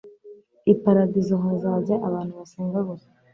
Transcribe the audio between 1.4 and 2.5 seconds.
hazajya abantu